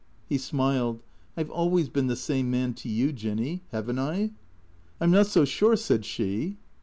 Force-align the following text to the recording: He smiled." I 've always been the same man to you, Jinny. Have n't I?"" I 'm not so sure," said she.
He 0.27 0.39
smiled." 0.39 0.99
I 1.37 1.43
've 1.43 1.51
always 1.51 1.87
been 1.87 2.07
the 2.07 2.15
same 2.15 2.49
man 2.49 2.73
to 2.73 2.89
you, 2.89 3.11
Jinny. 3.13 3.61
Have 3.71 3.87
n't 3.87 3.99
I?"" 3.99 4.31
I 4.99 5.03
'm 5.03 5.11
not 5.11 5.27
so 5.27 5.45
sure," 5.45 5.75
said 5.75 6.05
she. 6.05 6.57